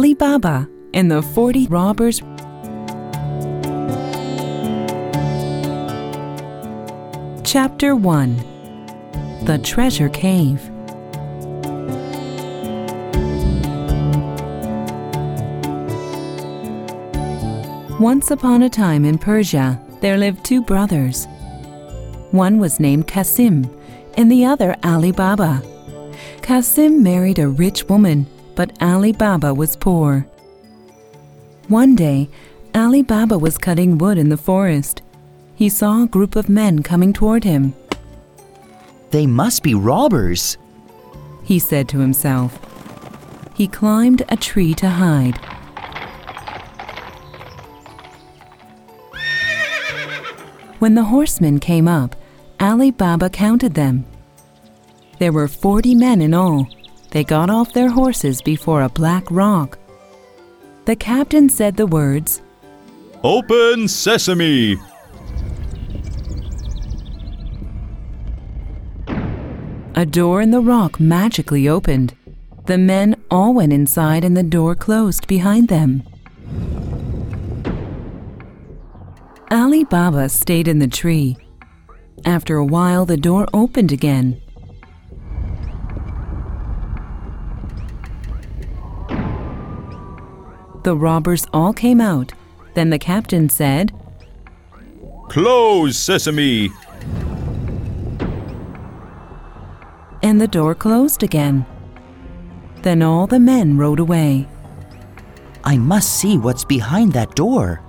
Ali 0.00 0.14
Baba 0.14 0.66
and 0.94 1.10
the 1.10 1.20
40 1.20 1.66
Robbers. 1.66 2.20
Chapter 7.44 7.94
1 7.94 8.36
The 9.44 9.60
Treasure 9.62 10.08
Cave. 10.08 10.70
Once 18.00 18.30
upon 18.30 18.62
a 18.62 18.70
time 18.70 19.04
in 19.04 19.18
Persia, 19.18 19.78
there 20.00 20.16
lived 20.16 20.42
two 20.46 20.62
brothers. 20.62 21.26
One 22.30 22.58
was 22.58 22.80
named 22.80 23.06
Kasim, 23.06 23.68
and 24.16 24.32
the 24.32 24.46
other 24.46 24.74
Ali 24.82 25.12
Baba. 25.12 25.62
Kasim 26.40 27.02
married 27.02 27.38
a 27.38 27.48
rich 27.48 27.84
woman, 27.84 28.26
but 28.54 28.80
Ali 28.82 29.12
Baba 29.12 29.52
was 29.54 29.76
poor. 29.76 30.26
One 31.68 31.94
day, 31.94 32.28
Ali 32.74 33.02
Baba 33.02 33.38
was 33.38 33.58
cutting 33.58 33.98
wood 33.98 34.18
in 34.18 34.28
the 34.28 34.36
forest. 34.36 35.02
He 35.54 35.68
saw 35.68 36.02
a 36.02 36.08
group 36.08 36.36
of 36.36 36.48
men 36.48 36.82
coming 36.82 37.12
toward 37.12 37.44
him. 37.44 37.74
They 39.10 39.26
must 39.26 39.62
be 39.62 39.74
robbers. 39.74 40.56
He 41.44 41.58
said 41.58 41.88
to 41.88 41.98
himself. 41.98 42.58
He 43.54 43.66
climbed 43.66 44.22
a 44.28 44.36
tree 44.36 44.72
to 44.74 44.88
hide. 44.88 45.38
When 50.78 50.94
the 50.94 51.04
horsemen 51.04 51.60
came 51.60 51.86
up, 51.86 52.16
Ali 52.58 52.90
Baba 52.90 53.28
counted 53.28 53.74
them. 53.74 54.06
There 55.18 55.32
were 55.32 55.48
forty 55.48 55.94
men 55.94 56.22
in 56.22 56.32
all. 56.32 56.66
They 57.10 57.24
got 57.24 57.50
off 57.50 57.72
their 57.72 57.90
horses 57.90 58.40
before 58.40 58.82
a 58.82 58.88
black 58.88 59.24
rock. 59.30 59.78
The 60.84 60.96
captain 60.96 61.48
said 61.48 61.76
the 61.76 61.86
words, 61.86 62.40
Open 63.22 63.88
sesame! 63.88 64.78
A 69.94 70.06
door 70.06 70.40
in 70.40 70.50
the 70.50 70.60
rock 70.60 70.98
magically 71.00 71.68
opened. 71.68 72.14
The 72.66 72.78
men 72.78 73.16
all 73.30 73.52
went 73.52 73.72
inside 73.72 74.24
and 74.24 74.36
the 74.36 74.42
door 74.42 74.74
closed 74.74 75.26
behind 75.26 75.68
them. 75.68 76.04
Ali 79.50 79.82
Baba 79.84 80.28
stayed 80.28 80.68
in 80.68 80.78
the 80.78 80.86
tree. 80.86 81.36
After 82.24 82.56
a 82.56 82.64
while, 82.64 83.04
the 83.04 83.16
door 83.16 83.48
opened 83.52 83.90
again. 83.90 84.40
The 90.82 90.96
robbers 90.96 91.46
all 91.52 91.72
came 91.72 92.00
out. 92.00 92.32
Then 92.74 92.90
the 92.90 92.98
captain 92.98 93.48
said, 93.48 93.92
Close 95.28 95.96
sesame! 95.98 96.70
and 100.22 100.40
the 100.40 100.48
door 100.48 100.74
closed 100.74 101.22
again. 101.22 101.64
Then 102.82 103.02
all 103.02 103.26
the 103.26 103.40
men 103.40 103.76
rode 103.76 104.00
away, 104.00 104.48
I 105.64 105.76
must 105.76 106.18
see 106.18 106.38
what's 106.38 106.64
behind 106.64 107.12
that 107.12 107.34
door. 107.34 107.82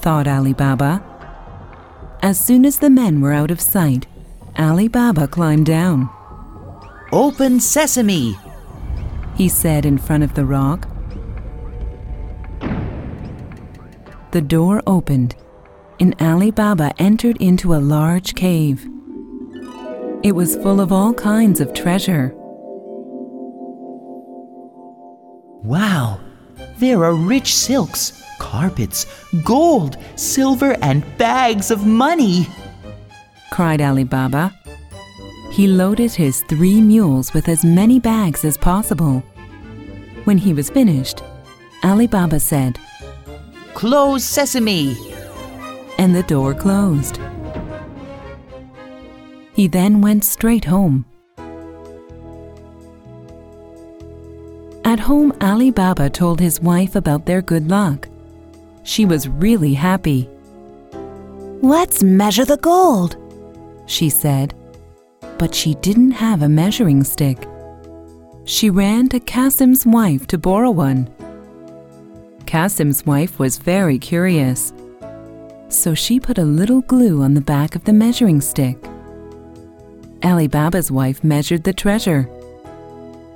thought 0.00 0.26
Ali 0.26 0.54
Baba. 0.54 1.02
As 2.22 2.38
soon 2.38 2.64
as 2.64 2.78
the 2.78 2.90
men 2.90 3.20
were 3.20 3.32
out 3.32 3.50
of 3.50 3.60
sight, 3.60 4.06
Ali 4.58 4.88
Baba 4.88 5.28
climbed 5.28 5.66
down. 5.66 6.08
Open 7.12 7.60
sesame! 7.60 8.38
he 9.34 9.48
said 9.48 9.84
in 9.86 9.98
front 9.98 10.22
of 10.22 10.34
the 10.34 10.44
rock. 10.44 10.89
The 14.32 14.40
door 14.40 14.80
opened, 14.86 15.34
and 15.98 16.14
Ali 16.20 16.52
Baba 16.52 16.92
entered 16.98 17.36
into 17.38 17.74
a 17.74 17.82
large 17.82 18.34
cave. 18.34 18.88
It 20.22 20.32
was 20.32 20.56
full 20.56 20.80
of 20.80 20.92
all 20.92 21.12
kinds 21.12 21.60
of 21.60 21.74
treasure. 21.74 22.32
Wow! 25.64 26.20
There 26.78 27.04
are 27.04 27.14
rich 27.14 27.54
silks, 27.54 28.22
carpets, 28.38 29.04
gold, 29.44 29.96
silver, 30.14 30.76
and 30.80 31.04
bags 31.18 31.72
of 31.72 31.84
money. 31.84 32.46
cried 33.50 33.80
Ali 33.80 34.04
Baba. 34.04 34.54
He 35.50 35.66
loaded 35.66 36.12
his 36.12 36.42
three 36.42 36.80
mules 36.80 37.34
with 37.34 37.48
as 37.48 37.64
many 37.64 37.98
bags 37.98 38.44
as 38.44 38.56
possible. 38.56 39.24
When 40.24 40.38
he 40.38 40.54
was 40.54 40.70
finished, 40.70 41.22
Ali 41.82 42.06
Baba 42.06 42.38
said, 42.38 42.78
Close 43.74 44.24
sesame! 44.24 44.96
and 46.00 46.16
the 46.16 46.22
door 46.22 46.54
closed. 46.54 47.18
He 49.52 49.68
then 49.68 50.00
went 50.00 50.24
straight 50.24 50.64
home. 50.64 51.04
At 54.82 54.98
home, 54.98 55.34
Ali 55.42 55.70
Baba 55.70 56.08
told 56.08 56.40
his 56.40 56.58
wife 56.62 56.96
about 56.96 57.26
their 57.26 57.42
good 57.42 57.68
luck. 57.68 58.08
She 58.82 59.04
was 59.04 59.28
really 59.28 59.74
happy. 59.74 60.26
Let's 61.60 62.02
measure 62.02 62.46
the 62.46 62.56
gold, 62.56 63.18
she 63.86 64.08
said. 64.08 64.54
But 65.38 65.54
she 65.54 65.74
didn't 65.74 66.12
have 66.12 66.40
a 66.40 66.48
measuring 66.48 67.04
stick. 67.04 67.46
She 68.44 68.70
ran 68.70 69.10
to 69.10 69.20
Kasim's 69.20 69.84
wife 69.84 70.26
to 70.28 70.38
borrow 70.38 70.70
one. 70.70 71.10
Kasim's 72.50 73.06
wife 73.06 73.38
was 73.38 73.58
very 73.58 73.96
curious. 73.96 74.72
So 75.68 75.94
she 75.94 76.18
put 76.18 76.36
a 76.36 76.42
little 76.44 76.80
glue 76.80 77.22
on 77.22 77.34
the 77.34 77.40
back 77.40 77.76
of 77.76 77.84
the 77.84 77.92
measuring 77.92 78.40
stick. 78.40 78.76
Ali 80.24 80.48
Baba's 80.48 80.90
wife 80.90 81.22
measured 81.22 81.62
the 81.62 81.72
treasure. 81.72 82.28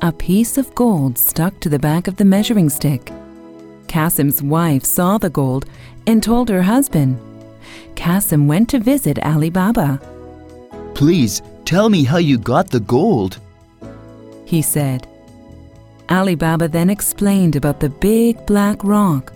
A 0.00 0.12
piece 0.12 0.56
of 0.56 0.74
gold 0.74 1.18
stuck 1.18 1.60
to 1.60 1.68
the 1.68 1.78
back 1.78 2.08
of 2.08 2.16
the 2.16 2.24
measuring 2.24 2.70
stick. 2.70 3.12
Kasim's 3.86 4.42
wife 4.42 4.82
saw 4.82 5.18
the 5.18 5.28
gold 5.28 5.66
and 6.06 6.22
told 6.22 6.48
her 6.48 6.62
husband. 6.62 7.20
Kasim 7.94 8.48
went 8.48 8.70
to 8.70 8.78
visit 8.78 9.22
Ali 9.22 9.50
Baba. 9.50 10.00
Please 10.94 11.42
tell 11.66 11.90
me 11.90 12.04
how 12.04 12.16
you 12.16 12.38
got 12.38 12.70
the 12.70 12.80
gold. 12.80 13.38
He 14.46 14.62
said. 14.62 15.06
Ali 16.12 16.34
Baba 16.34 16.68
then 16.68 16.90
explained 16.90 17.56
about 17.56 17.80
the 17.80 17.88
big 17.88 18.44
black 18.44 18.84
rock, 18.84 19.32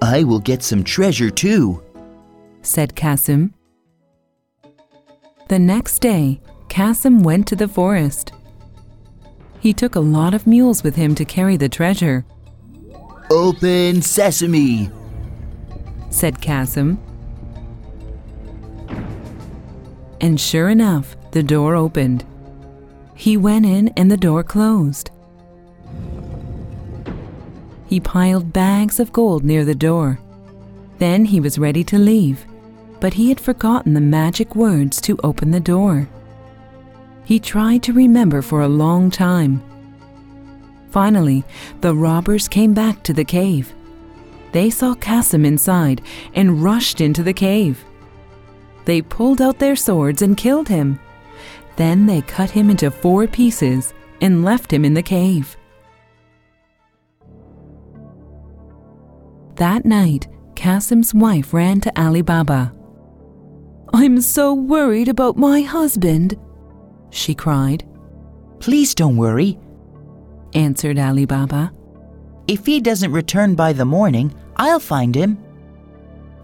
I 0.00 0.22
will 0.22 0.38
get 0.38 0.62
some 0.62 0.84
treasure 0.84 1.30
too. 1.30 1.82
said 2.62 2.94
Kasim. 2.94 3.52
The 5.48 5.58
next 5.58 5.98
day, 5.98 6.40
Kasim 6.68 7.24
went 7.24 7.48
to 7.48 7.56
the 7.56 7.66
forest. 7.66 8.32
He 9.58 9.72
took 9.72 9.96
a 9.96 10.00
lot 10.00 10.32
of 10.32 10.46
mules 10.46 10.84
with 10.84 10.94
him 10.94 11.14
to 11.16 11.24
carry 11.24 11.56
the 11.56 11.68
treasure, 11.68 12.24
Open 13.30 14.00
sesame! 14.00 14.90
said 16.10 16.40
Kasim. 16.40 16.98
And 20.20 20.40
sure 20.40 20.68
enough, 20.68 21.16
the 21.32 21.42
door 21.42 21.74
opened. 21.74 22.24
He 23.14 23.36
went 23.36 23.66
in 23.66 23.88
and 23.96 24.10
the 24.10 24.16
door 24.16 24.42
closed. 24.44 25.10
He 27.90 27.98
piled 27.98 28.52
bags 28.52 29.00
of 29.00 29.12
gold 29.12 29.42
near 29.42 29.64
the 29.64 29.74
door. 29.74 30.20
Then 30.98 31.24
he 31.24 31.40
was 31.40 31.58
ready 31.58 31.82
to 31.82 31.98
leave, 31.98 32.46
but 33.00 33.14
he 33.14 33.30
had 33.30 33.40
forgotten 33.40 33.94
the 33.94 34.00
magic 34.00 34.54
words 34.54 35.00
to 35.00 35.18
open 35.24 35.50
the 35.50 35.58
door. 35.58 36.08
He 37.24 37.40
tried 37.40 37.82
to 37.82 37.92
remember 37.92 38.42
for 38.42 38.60
a 38.60 38.68
long 38.68 39.10
time. 39.10 39.60
Finally, 40.92 41.42
the 41.80 41.92
robbers 41.92 42.46
came 42.46 42.74
back 42.74 43.02
to 43.02 43.12
the 43.12 43.24
cave. 43.24 43.74
They 44.52 44.70
saw 44.70 44.94
Kasim 44.94 45.44
inside 45.44 46.00
and 46.32 46.62
rushed 46.62 47.00
into 47.00 47.24
the 47.24 47.32
cave. 47.32 47.84
They 48.84 49.02
pulled 49.02 49.42
out 49.42 49.58
their 49.58 49.74
swords 49.74 50.22
and 50.22 50.36
killed 50.36 50.68
him. 50.68 51.00
Then 51.74 52.06
they 52.06 52.22
cut 52.22 52.50
him 52.50 52.70
into 52.70 52.92
four 52.92 53.26
pieces 53.26 53.94
and 54.20 54.44
left 54.44 54.72
him 54.72 54.84
in 54.84 54.94
the 54.94 55.02
cave. 55.02 55.56
That 59.60 59.84
night, 59.84 60.26
Kasim's 60.54 61.12
wife 61.12 61.52
ran 61.52 61.82
to 61.82 61.92
Ali 62.00 62.22
Baba. 62.22 62.72
I'm 63.92 64.22
so 64.22 64.54
worried 64.54 65.08
about 65.08 65.36
my 65.36 65.60
husband, 65.60 66.34
she 67.10 67.34
cried, 67.34 67.84
Please 68.58 68.94
don't 68.94 69.18
worry. 69.18 69.58
answered 70.54 70.98
Ali 70.98 71.26
Baba. 71.26 71.74
If 72.48 72.64
he 72.64 72.80
doesn't 72.80 73.12
return 73.12 73.54
by 73.54 73.74
the 73.74 73.84
morning, 73.84 74.34
I'll 74.56 74.80
find 74.80 75.14
him. 75.14 75.36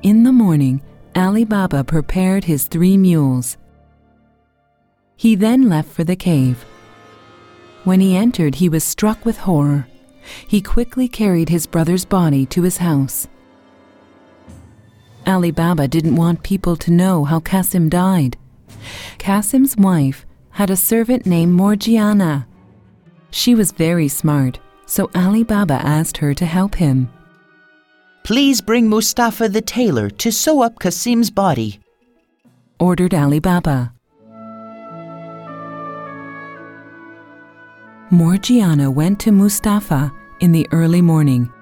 In 0.03 0.23
the 0.23 0.33
morning, 0.33 0.83
Ali 1.15 1.47
Baba 1.47 1.85
prepared 1.85 2.45
his 2.45 2.67
three 2.67 2.99
mules. 2.99 3.57
He 5.17 5.37
then 5.37 5.71
left 5.71 5.89
for 5.89 6.05
the 6.05 6.17
cave. 6.17 6.67
When 7.85 8.01
he 8.01 8.15
entered, 8.15 8.57
he 8.57 8.69
was 8.69 8.85
struck 8.85 9.25
with 9.25 9.39
horror. 9.39 9.87
He 10.47 10.61
quickly 10.61 11.09
carried 11.09 11.49
his 11.49 11.67
brother's 11.67 12.05
body 12.05 12.47
to 12.47 12.63
his 12.63 12.79
house. 12.79 13.29
Ali 15.27 15.51
Baba 15.51 15.89
didn't 15.89 16.17
want 16.17 16.43
people 16.43 16.77
to 16.77 16.93
know 16.93 17.25
how 17.25 17.41
Kasim 17.41 17.89
died. 17.89 18.37
Kasim's 19.19 19.77
wife 19.77 20.25
had 20.51 20.71
a 20.71 20.77
servant 20.77 21.27
named 21.27 21.53
Morgiana. 21.53 22.47
She 23.31 23.55
was 23.55 23.73
very 23.73 24.09
smart, 24.09 24.61
so 24.87 25.11
Ali 25.15 25.43
Baba 25.43 25.75
asked 25.75 26.19
her 26.19 26.33
to 26.35 26.47
help 26.47 26.77
him. 26.77 27.11
Please 28.23 28.61
bring 28.61 28.89
Mustafa 28.89 29.49
the 29.49 29.61
tailor 29.61 30.11
to 30.11 30.31
sew 30.31 30.63
up 30.63 30.79
Kasim's 30.79 31.31
body. 31.31 31.81
Ordered 32.79 33.15
Ali 33.15 33.41
Baba. 33.41 33.96
Morgiana 38.11 38.89
went 38.89 39.19
to 39.19 39.33
Mustafa 39.33 40.13
in 40.39 40.53
the 40.53 40.69
early 40.71 41.03
morning. 41.03 41.53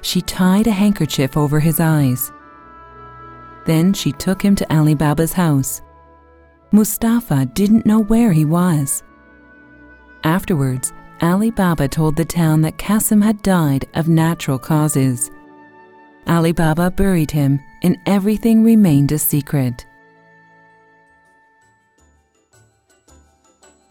She 0.00 0.20
tied 0.20 0.66
a 0.66 0.72
handkerchief 0.72 1.36
over 1.36 1.60
his 1.60 1.78
eyes. 1.78 2.32
Then 3.64 3.92
she 3.92 4.10
took 4.10 4.42
him 4.42 4.56
to 4.56 4.74
Ali 4.74 4.96
Baba's 4.96 5.32
house. 5.32 5.82
Mustafa 6.72 7.46
didn't 7.46 7.86
know 7.86 8.00
where 8.00 8.32
he 8.32 8.44
was. 8.44 9.04
Afterwards, 10.24 10.92
Ali 11.20 11.52
Baba 11.52 11.86
told 11.86 12.16
the 12.16 12.24
town 12.24 12.60
that 12.62 12.78
Kasim 12.78 13.22
had 13.22 13.40
died 13.42 13.86
of 13.94 14.08
natural 14.08 14.58
causes. 14.58 15.30
Ali 16.26 16.50
Baba 16.50 16.90
buried 16.90 17.30
him, 17.30 17.60
and 17.84 17.96
everything 18.06 18.64
remained 18.64 19.12
a 19.12 19.18
secret. 19.18 19.86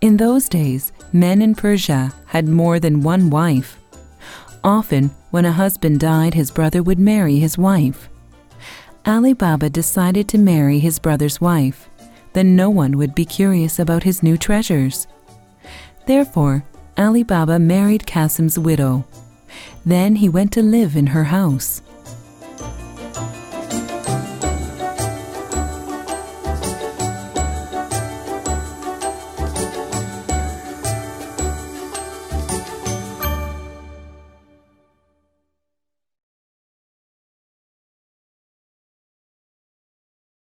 In 0.06 0.18
those 0.18 0.48
days, 0.48 0.92
men 1.14 1.42
in 1.42 1.56
Persia 1.56 2.14
had 2.28 2.48
more 2.48 2.80
than 2.80 3.02
one 3.02 3.32
wife. 3.32 3.80
Often, 4.64 5.10
when 5.32 5.46
a 5.46 5.52
husband 5.52 6.00
died, 6.00 6.36
his 6.36 6.52
brother 6.52 6.84
would 6.84 7.00
marry 7.00 7.40
his 7.40 7.58
wife. 7.58 8.08
Ali 9.08 9.34
Baba 9.34 9.68
decided 9.68 10.28
to 10.28 10.38
marry 10.38 10.78
his 10.78 11.00
brother's 11.00 11.42
wife. 11.42 11.90
Then 12.34 12.56
no 12.56 12.70
one 12.70 13.00
would 13.00 13.16
be 13.16 13.26
curious 13.26 13.80
about 13.80 14.04
his 14.04 14.22
new 14.22 14.38
treasures. 14.38 15.08
Therefore, 16.06 16.64
Ali 17.00 17.24
Baba 17.24 17.58
married 17.58 18.06
Kasim's 18.06 18.60
widow. 18.60 19.06
Then 19.88 20.18
he 20.18 20.30
went 20.30 20.52
to 20.52 20.62
live 20.62 20.96
in 20.96 21.08
her 21.08 21.24
house. 21.24 21.82